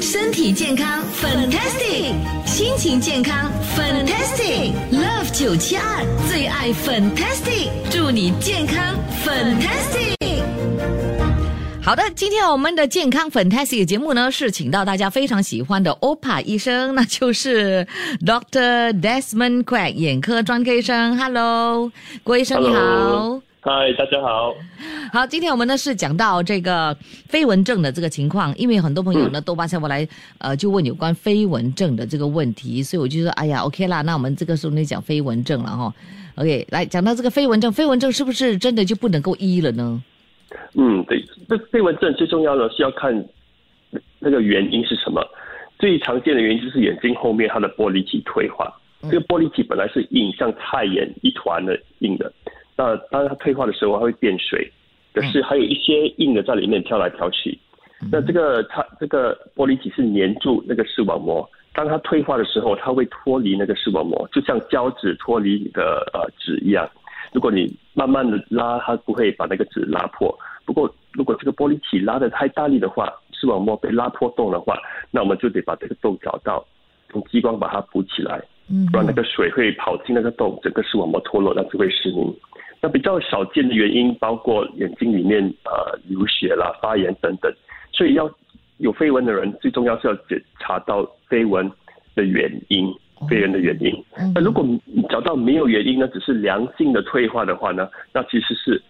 [0.00, 2.12] 身体健康，fantastic；
[2.46, 10.14] 心情健康，fantastic；Love 九七二最爱 fantastic，祝你健康 fantastic。
[11.82, 17.86] 好的，今天我们的健康 fantastic 节目呢，是请到大家非常喜欢的 OPA 医生，那就是
[18.24, 18.92] Dr.
[19.00, 21.16] Desmond Quack 眼科专科医生。
[21.18, 21.90] Hello，
[22.22, 23.40] 郭医生你好。
[23.64, 24.52] 嗨，大家好。
[25.12, 26.92] 好，今天我们呢是讲到这个
[27.28, 30.06] 飞蚊症的这个情况，因为很多朋友呢都发现我来
[30.38, 35.94] 呃就问有关飞蚊症的这个问题，所以我就说哎呀 OK 啦，那我们这个时候呢讲飞蚊症了哈。
[36.34, 40.02] OK，来讲到这个飞蚊症，飞蚊症是不是真的就不能够医了呢？
[40.74, 43.14] 嗯，对，这飞蚊症最重要的是要看
[44.18, 45.24] 那个原因是什么。
[45.78, 48.72] 最常见的原因就是眼睛后面它的玻璃体退化。
[49.02, 52.32] 这个玻璃体本来是硬，像菜盐一团的硬的，
[52.82, 54.68] 那当它退化的时候，它会变水，
[55.14, 57.56] 可是还有一些硬的在里面跳来跳去。
[58.10, 66.88] 那这个它这个玻璃体是粘住那个视网膜，当它退化的时候，它会脱离那个视网膜，就像胶纸脱离你的呃纸一样。
[67.32, 70.36] 如果你慢慢的拉，它不会把那个纸拉破。
[70.64, 74.76] 不过如果这个玻璃体拉的太大力的话，视网膜被拉破洞的话，
[75.12, 76.64] 那我们就得把这个洞找到，
[77.14, 82.34] 用激光把它补起来，嗯不然那个水会跑进那个洞，整个视网膜脱落，那就会失明。
[82.84, 87.48] 那比较少见的原因包括眼睛里面呃流血啦、发炎等等，
[87.92, 88.28] 所以要
[88.78, 91.70] 有飞蚊的人，最重要是要检查到飞蚊
[92.16, 92.92] 的原因，
[93.28, 94.04] 飞蚊的原因。
[94.34, 94.66] 那如果
[95.08, 98.82] 找到没有原因呢，只是良性的退化的话呢，那其实是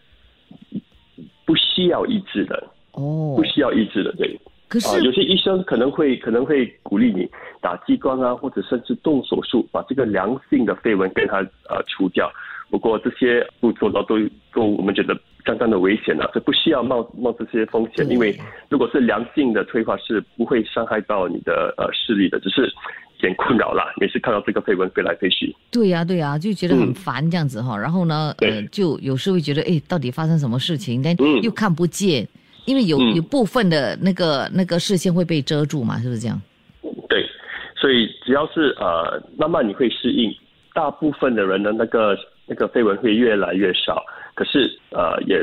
[1.45, 4.35] 不需要医治的，哦不，需要医治的，对。
[4.35, 7.29] 啊，可是有些医生可能会可能会鼓励你
[7.61, 12.33] 打激光啊，或者甚至动手术，把这个良性的飞蚊给它呃除掉。
[12.73, 14.19] 不过这些步骤呢，都
[14.51, 18.35] 都我们觉得相当的危险了、这不需要冒冒这些风险，因为
[18.71, 23.93] 如果是良性的退化是不会伤害到你的呃视力的，只是有点困扰啦。
[24.01, 27.77] 每次看到这个绯闻飞来飞去，对呀、对呀、就觉得很嗯烦这样子哈。
[27.79, 31.03] 然后呢，呃，就有时候会觉得，哎，到底发生什么事情？
[31.03, 32.27] 但嗯又看不见，
[32.65, 36.41] 因为有嗯有部分的那个那个视线会被遮住嘛，是不是这样？
[37.11, 37.23] 对，
[37.77, 40.35] 所以只要是呃慢慢你会适应，
[40.73, 42.17] 大部分的人的那个
[42.53, 44.05] 那个绯闻会越来越少，
[44.35, 45.43] 可是呃也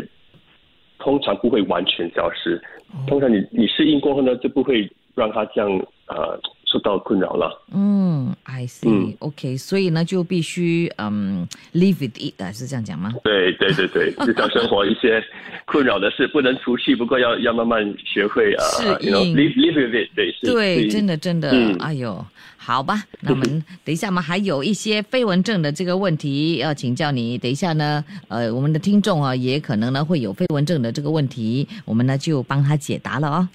[1.00, 2.62] 通常不会完全消失。
[3.08, 5.68] 通常你你适应过后呢，就不会让它这样
[6.08, 6.40] 呃
[6.72, 7.62] 受到困扰了。
[7.74, 13.14] 嗯，I see，OK，、嗯 OK，所以呢就必须嗯 live with it 啊，是这样讲吗？
[13.24, 15.24] 对对对对，日常 生活一些
[15.66, 22.24] 困扰的事不能除去，不过要要慢慢学会啊适，you know 应 live live with it，对，是对，真的真的，嗯哎呦，
[22.58, 27.38] 好吧，那我们 等一下嘛，还有一些飞蚊症的这个问题要请教你。
[27.38, 33.50] 等一下呢，呃，我们的听众啊，也可能呢会有飞蚊症的这个问题，我们呢就帮他解答了哦。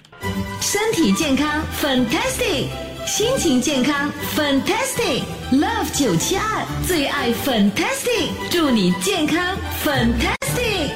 [0.61, 2.65] 身体健康，fantastic；
[3.05, 10.89] 心情健康，fantastic；Love 九七二最爱 fantastic，祝你健康 fantastic。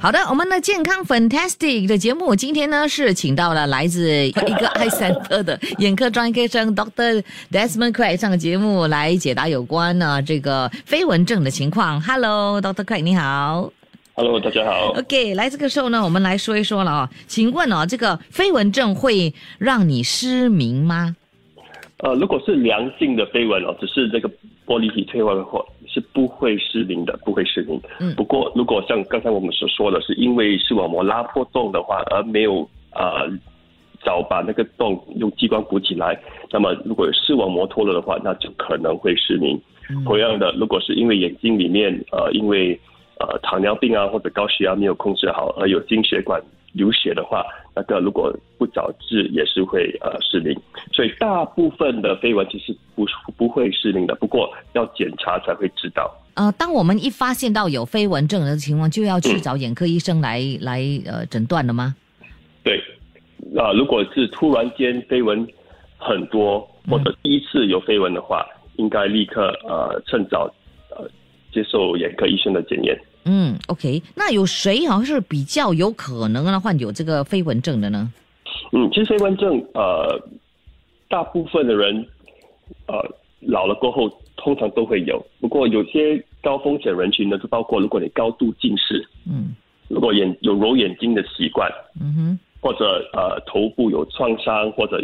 [0.00, 7.22] 好的，我们的健康 Fantastic 的节目，今天呢是请到了来自一个爱三特的眼科专科医生 Doctor
[7.52, 12.00] Desmond Craig 上节目来解答有关呢这个飞蚊症的情况。
[12.00, 12.84] Hello，Dr.
[12.84, 13.70] Craig，你好。
[14.14, 14.94] Hello，大家好。
[14.96, 21.14] OK，来这个时候呢，我们来说一说了啊、请问哦，这个飞蚊症会让你失明吗？
[21.98, 24.28] 呃，如果是良性的飞蚊哦，只是这个
[24.66, 27.80] 玻璃体退化的话，是不会失明的，不会失明。
[28.00, 33.30] 嗯不过如果像刚才我们所说的，是因为视网膜拉破洞的话，而没有呃
[34.04, 36.20] 早把那个洞用激光补起来，
[36.50, 39.58] 那么如果视网膜脱了的话，那就可能会失明。
[40.04, 42.78] 同样的，如果是因为眼睛里面呃因为
[43.20, 46.42] 呃糖尿病啊或者高血压没有控制好而有心血管
[46.74, 47.42] 流血的话，
[47.74, 50.54] 那个如果不早治也是会呃失明。
[50.92, 53.06] 所以大部分的飞蚊其实不
[53.36, 56.14] 不会失明的，不过要检查才会知道。
[56.34, 61.94] 呃，当我们一发现到有飞蚊症的情况，就要去找眼科医生来、来呃诊断了吗？
[62.64, 62.78] 对，
[63.56, 65.46] 啊、如果是突然间飞蚊
[65.96, 66.60] 很多，
[66.90, 68.44] 或者第一次有飞蚊的话，
[68.76, 70.52] 应该立刻呃趁早
[70.90, 71.08] 呃
[71.52, 73.00] 接受眼科医生的检验。
[73.24, 76.60] 嗯，OK，那有谁好像是比较有可能呢？
[76.60, 78.12] 患有这个飞蚊症的呢？
[78.72, 80.20] 嗯，其实飞蚊症呃，
[81.08, 82.06] 大部分的人
[82.86, 82.94] 呃
[83.40, 89.54] 老了过后通常都会有，不过有些高风险人群呢，就包括如果你高度近视，嗯。
[89.86, 94.96] 如果眼有揉眼睛的习惯，嗯哼，或者呃头部有创伤，或者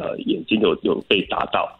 [0.00, 1.79] 呃眼睛有有被打到，呃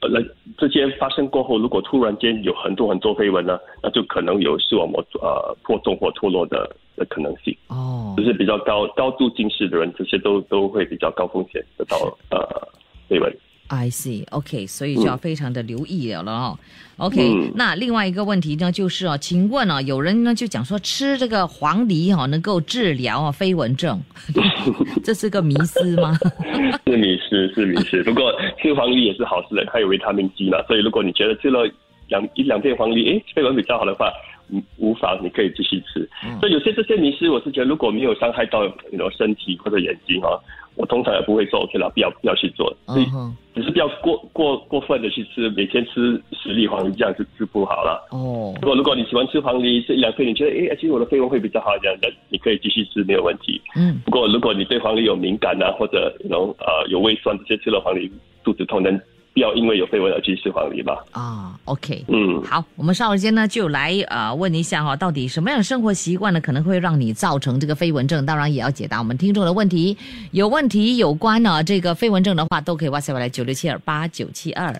[0.00, 0.20] 那
[0.58, 7.56] 这些发生过后，如果突然间有很多很多飞蚊呢，那就可能有视网膜呃破洞或脱落的的可能性。
[7.68, 11.96] 哦就，是比较高高度近视的人，这些都都会比较高风险得到
[12.30, 12.68] 呃
[13.08, 13.36] 飞蚊。
[13.68, 14.24] I see.
[14.30, 16.58] OK，所以就要非常的留意了了哦。
[16.98, 24.00] OK，、嗯那另外一个问题呢，就是哦，请问哦，有人呢就讲说吃这个黄梨哦能够治疗啊飞蚊症，
[25.04, 26.16] 这是个迷思吗？
[26.86, 28.02] 是迷思，是迷思。
[28.04, 28.32] 不过
[28.62, 31.68] 吃黄梨也是好事的，它有维他命 C 嘛，所以如果你觉得吃了
[32.08, 34.10] 两一两片黄梨，诶，飞蚊比较好的话，
[34.48, 36.08] 嗯，无妨，你可以继续吃。
[36.24, 40.32] 嗯所以有些这些迷失，我是觉得如果没有伤害到你的身体或者眼睛啊，
[40.76, 42.74] 我通常也不会说 OK 了，不要不要去做。
[42.86, 48.06] 所以嗯，只是不要过过过分的去吃，每天吃十粒黄梨这样子吃不好了。
[48.10, 53.60] 哦如果如果你喜欢吃黄梨，这一两片你觉得哎，其实我的飞蚊会比较好这样的，你可以继续吃没有问题。
[53.74, 58.10] 嗯不过，如果你对黄梨有敏感啊，或者有呃有胃酸这些，吃了黄梨
[58.44, 59.00] 肚子痛，能
[59.36, 61.04] 不要因为有绯闻而去吃黄梨吧？
[61.12, 62.02] 啊，OK。
[62.08, 68.24] 嗯，好，我们稍后间呢就来呃问一下哈、到底什么样的生活习惯呢可能会让你造成这个绯闻症？
[68.24, 69.94] 当然也要解答我们听众的问题。
[70.30, 74.74] 有问题有关呢这个绯闻症的话，都可以 WhatsApp 来九六七二八九七二。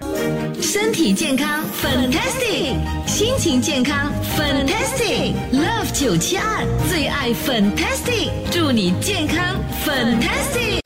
[0.58, 2.72] 身体健康，fantastic；
[3.06, 5.34] 心情健康，fantastic。
[5.52, 10.85] Love 九七二最爱 fantastic，祝你健康 fantastic。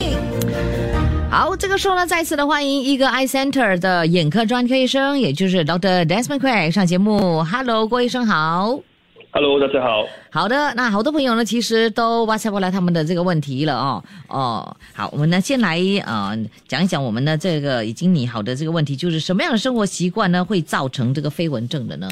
[1.30, 7.44] 好，这个时候呢，再次的欢迎一个 Eye Center 的眼科专科医生，也就是 Doctor Desmond Craig 上节目。
[7.44, 8.80] Hello，郭医生好。
[9.30, 10.04] Hello，大家好。
[10.32, 14.76] 好的，那好多朋友呢，其实都 WhatsApp 过来他们的这个问题了哦哦。
[14.92, 16.36] 好，我们呢先来呃
[16.66, 22.08] 讲一讲我们的这个已经拟好的这个问题，就是什么样的生活习惯呢会造成这个飞蚊症的呢？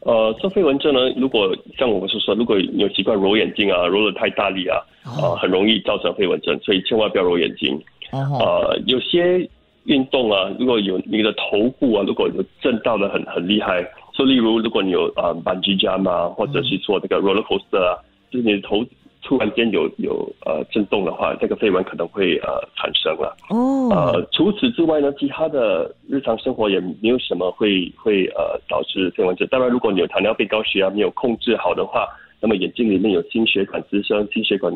[0.00, 7.80] 呃，这飞蚊症呢，如果像我们所说，如果有习惯揉眼睛啊，揉得太大力啊，呃，很容易造成飞蚊症，所以千万不要揉眼睛。
[8.12, 9.48] 呃，有些
[9.84, 13.82] 运动啊，如果有你的头部啊，如果有震到的很很厉害，
[14.14, 17.98] 就例如如果你有呃 bungee jump 啊，或者是做这个 roller coaster 啊，
[18.30, 18.84] 就是你的头
[19.22, 23.34] 突然间有有呃震动的话，这个绯闻可能会呃产生了。
[23.48, 29.48] 哦，呃，除此之外呢，其他的日常生活也没有什么会会呃导致绯闻症。
[29.50, 32.06] 当然，如果你有糖尿病、高血压没有控制好的话，
[32.40, 34.70] 那么眼睛里面有心血管滋生、心血管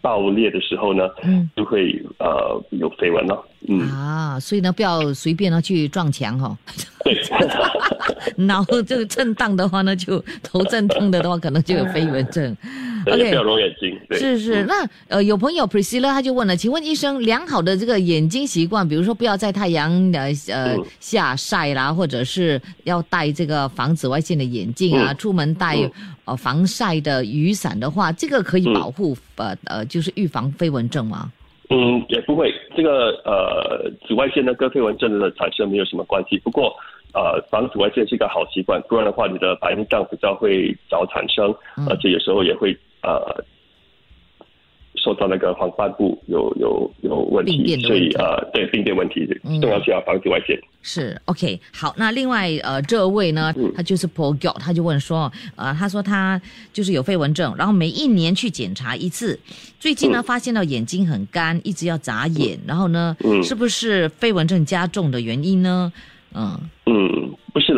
[0.00, 3.44] 爆裂的时候呢，嗯就会呃有绯闻了。
[3.68, 6.56] 嗯，啊，所以呢，不要随便呢去撞墙哈、
[7.04, 7.14] 对，
[8.46, 12.56] 脑这个震荡的话呢，就头震痛的的话，可能就有飞蚊症。
[13.04, 13.98] 对 OK 不要揉眼睛。
[14.08, 25.90] 对，是是，嗯那呃，有朋友 Priscilla 他就问了，请问医生，良好的这个眼睛习惯，比如说不要在太阳呃呃嗯下晒啦，或者是要戴这个防紫外线的眼镜啊，嗯出门戴嗯
[26.26, 31.30] 呃防晒的雨伞的话，这个可以嗯保护、呃呃，就是预防飞蚊症吗？
[31.72, 32.52] 嗯，也不会。
[32.76, 36.36] 这个呃，紫外线呢跟飞蚊症的产生没有什么关系。
[36.38, 36.74] 不过
[37.12, 43.44] 呃，防紫外线是一个好习惯，不然的话，你的白内障比较会早产生，嗯而且有时候也会呃
[44.96, 50.60] 受到那个黄斑部有有有问病变题，所以呃，对病变问题嗯，重要是要防紫外线。
[50.82, 53.72] 是 OK，好，那另外呃，这位呢，嗯。
[53.74, 56.40] 他就是 Paul g 他就问说，呃，他说他
[56.72, 59.38] 就是有飞蚊症，然后每一年去检查一次，
[59.78, 60.22] 最近呢、嗯。
[60.22, 63.42] 发现到眼睛很干，一直要眨眼，然后呢，嗯。
[63.42, 65.90] 是不是飞蚊症加重的原因呢？
[66.34, 67.09] 嗯，嗯，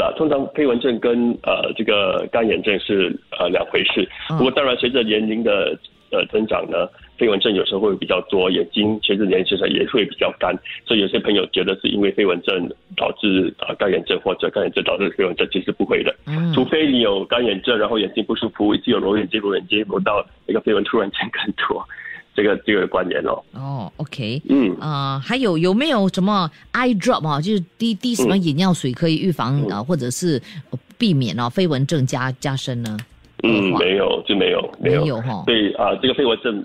[0.02, 4.09] 不是啦，通常飞蚊症跟呃这个干眼症是呃两回事。
[4.30, 5.78] 嗯不过当然，随着年龄的
[6.11, 10.54] 呃增长呢，飞蚊症有时候会比较多，眼睛随着年龄增长也会比较干。
[10.85, 16.14] 所以有些朋友觉得是因为飞蚊症导致呃干眼症，或者干眼症导致飞蚊症，其实不会的。
[16.26, 21.85] 嗯除非你有干眼症，然后眼睛不舒服，一直有揉眼睛、揉眼睛，揉到那个飞蚊突然间更多，
[22.34, 23.42] 这个这个关联哦。
[23.54, 24.76] 哦，OK，嗯。
[24.80, 32.96] 啊、还有有没有什么 eye drop 啊，就是滴滴什么眼药水可以预防啊、嗯或者是呃避免哦飞蚊症加加深呢？
[33.42, 36.64] 嗯，没有，就没有，没有，哈所以啊、这个飞蚊症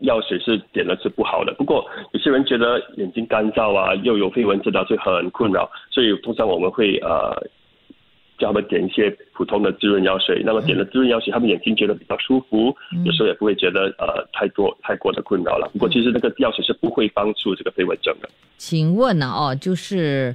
[0.00, 1.54] 药水是点了是不好的。
[1.54, 7.34] 不过有些人觉得眼睛干燥啊，又有飞蚊症啊，所以很困扰，所以通常我们会呃
[8.38, 10.42] 叫他们点一些普通的滋润药水。
[10.44, 15.68] 那么点了滋润药水，他们眼睛觉得比较舒服，嗯有时候也不会觉得呃太多太过的困扰了。
[15.72, 18.30] 不过其实那个药水是不会帮助这个飞蚊症的。
[18.56, 20.34] 请问呢、哦，就是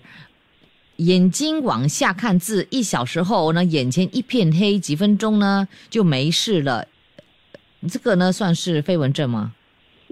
[0.97, 6.85] 眼睛往下看字，一小时后呢，眼前一片黑，几分钟呢就没事了。
[7.89, 9.53] 这个呢算是飞蚊症吗？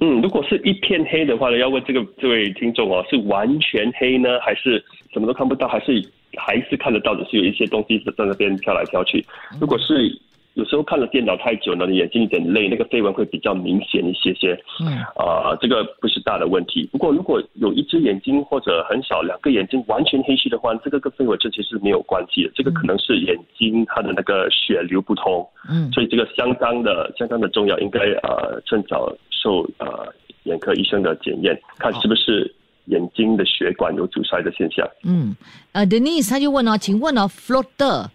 [0.02, 4.84] 嗯，如果是一片黑的话呢，要问这个这位听众哦，是完全黑呢，还是
[5.14, 5.94] 什么都看不到，还是
[6.38, 9.26] 还是看得到的，是有一些东西是在那边飘来飘去？
[9.60, 10.20] 如果是
[10.54, 14.54] 有时候看了电脑太久呢，你眼睛有点累，那个飞蚊会比较明显一些些。
[14.82, 16.88] 嗯啊、这个不是大的问题。
[16.92, 25.48] 不过如果有一只眼睛或者很小两个眼睛完全黑黢的话，这个跟飞蚊症其实没有关系的，这个可能是眼睛它的那个血流不通。
[25.70, 32.54] 嗯所以这个相当的相当的重要，应该呃趁早受呃眼科医生的检验，看是不是
[32.92, 34.88] 眼睛的血管有阻塞的现象。
[35.04, 35.36] 嗯，
[35.72, 38.08] 呃，Denise 他就问哦，请问哦，floater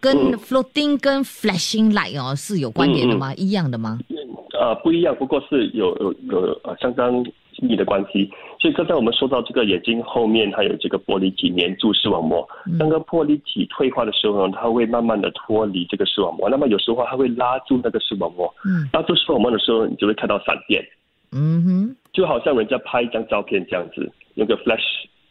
[0.00, 3.34] 跟嗯 floating 跟 flashing light 哦是有关联的吗？
[3.34, 3.98] 一样的吗？
[4.58, 8.30] 呃，不一样，不过是有有有呃相当亲密的关系。
[8.60, 12.46] 所以刚才我们说到这个眼睛后面还有这个玻璃体粘住视网膜，
[12.78, 20.84] 当个玻璃体退化的时候呢，它会慢慢的脱离这个视网膜，那么有时候它会拉住那个视网膜，嗯拉住视网膜的时候，你就会看到闪电。
[21.32, 24.82] 嗯哼，就好像人家拍一张照片这样子，用个 flash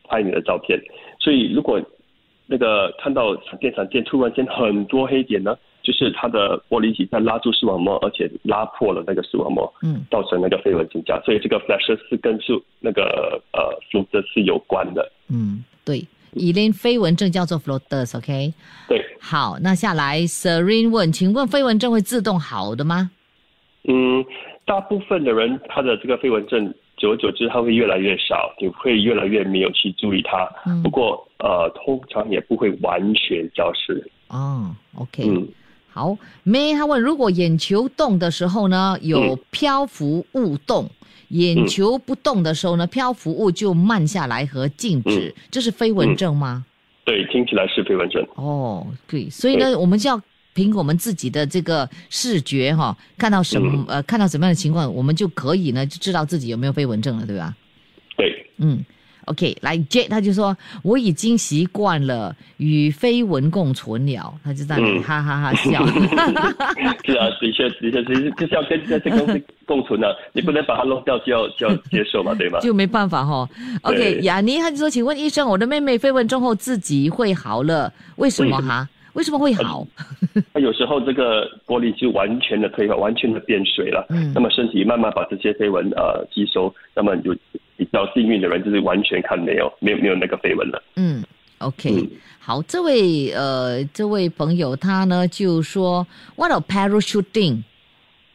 [0.08, 0.80] 拍你的照片。
[1.20, 1.82] 所以如果
[2.48, 11.20] 那个看到闪电闪电，突然间很多黑点呢，就是它的玻璃体在拉住视网膜，而且拉破了那个视网膜，嗯，造成那个飞蚊增加。
[11.22, 15.12] 所以这个 flash 是跟是那个呃 f l u t e r 是有关的。
[15.30, 16.06] 嗯，对。
[16.34, 18.54] 以连飞蚊症叫做 floaters，OK？、
[18.88, 23.10] 对，好，那下来 Serene 问，请问飞蚊症会自动好的吗？
[23.86, 24.24] 嗯，
[24.64, 30.48] 大部分的人他的这个飞蚊症，久而久之它会越来越少，你会越来越没有去注意它。
[30.68, 34.06] 嗯不过呃，通常也不会完全消失。
[34.28, 35.48] 哦，OK，、嗯。
[35.90, 36.18] 好。
[36.46, 40.86] May 他问，如果眼球动的时候呢，有嗯漂浮物动；
[41.30, 46.66] 眼球不动的时候呢，漂浮物就慢下来和静止，嗯这是飞蚊症吗？
[47.06, 48.24] 对，听起来是飞蚊症。
[48.36, 50.22] 哦，对，所以呢，我们就要
[50.60, 57.56] 凭我们自己的这个视觉哈、看到什么、嗯呃，看到什么样的情况，我们就可以呢就知道自己有没有飞蚊症了，对吧？
[58.18, 58.84] 对，嗯
[59.24, 65.86] ，OK，来 J 他就说我已经习惯了与飞蚊共存了，他就在那里嗯哈哈哈笑。
[67.08, 72.60] 是啊，的确，的确，就是就是要跟这些东西共存啊，你不能把它弄掉，就要就要接受嘛，对吗？
[72.62, 73.48] 就没办法哈、
[73.84, 78.90] OK，对雅尼他就说，请问医生，我的妹妹飞蚊症后自己会好了，为什么哈？
[79.14, 79.86] 为什么会好？
[80.54, 87.36] 那有时候这个玻璃就完全的退化，完全的变水了，嗯那么身体慢慢把这些飞蚊呃吸收，那么有
[87.76, 90.82] 比较幸运的人就是完全看没有，没有没有那个飞蚊了。
[90.96, 91.24] 嗯
[91.60, 97.64] ，OK，、嗯好，这位呃这位朋友他呢就说，What a parachuting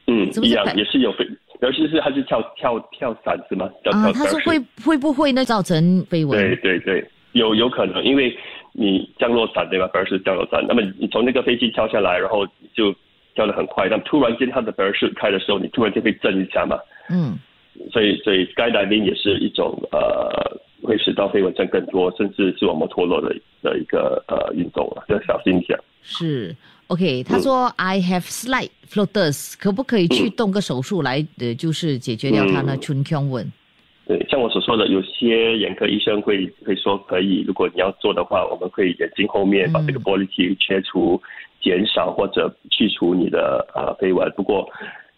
[0.07, 1.27] 嗯，是不是，一样也是有飞，
[1.61, 3.71] 尤其是他是跳跳跳伞是吗？
[4.13, 6.39] 他说会会不会呢造成飞蚊？
[6.39, 8.37] 对对对，有有可能，因为
[8.77, 9.89] 你降落伞对吧？
[9.93, 12.93] 本是降落伞，那么你从那个飞机跳下来，然后就
[13.35, 16.77] 跳得很快，那么突然间它的本是开的时候，你突然间被震一下嘛，
[17.09, 17.39] 嗯
[17.93, 25.79] 所以所以 skydiving 也是一种呃会使到飞蚊症更多，甚至视网膜脱落的的一个呃运动了，要小心一下。
[26.03, 26.55] 是
[26.89, 32.77] OK，他说、I have slight floaters，可不可以去动个手术来呃就是解决掉他呢？
[32.77, 33.51] 嗯春腔问，
[34.07, 41.19] 对，像我所说的，有些眼科医生会会说可以，如果你要做的话，我们可以眼睛后面把这个玻璃体切除、
[41.63, 44.31] 减少或者去除你的呃飞蚊。
[44.37, 44.69] 不过，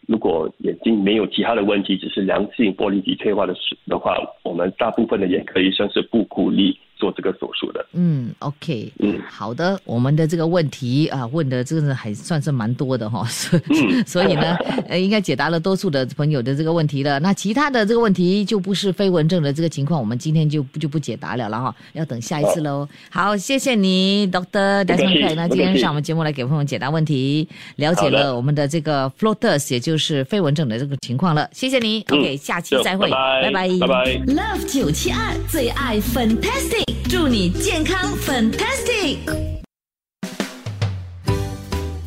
[0.07, 7.85] 如果眼睛没有其他的问题，只是良性玻璃体退化的时的话，我们大部分的眼科医生是不鼓励做这个手术的。
[7.93, 14.55] 嗯，OK，嗯好的，我们的这个问题啊，问的真的还算是蛮多的哈、所以嗯 所以呢，
[14.89, 17.19] 呃，应该解答了多数的朋友的这个问题了。
[17.21, 22.89] 那其他的这个问题就不是飞蚊症的这个情况，我们今天就就不解答了了哈，要等下一次喽。
[23.11, 31.49] 好，谢谢你，Doctor 不客 Desmond 气 Craig，那今天上我们节目来给朋友们解答问题，了解了我们的这个 floaters，也就是飞蚊症的这个情况了。
[31.53, 34.05] 谢谢你、嗯 o k 下期再会，拜拜拜拜。
[34.27, 39.19] Love 九七二最爱 Fantastic，祝你健康 Fantastic。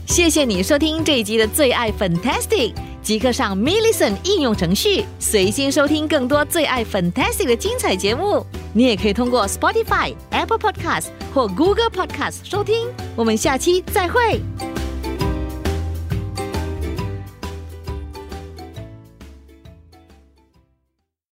[0.05, 8.45] 谢谢你收听这一集的最爱 Fantastic，即刻上 m i l l i c e n 应用程序，随心收听更多最爱 Fantastic 的精彩节目。
[8.73, 12.87] 你也可以通过 Spotify、Apple Podcast 或 Google Podcast 收听。
[13.15, 14.41] 我们下期再会。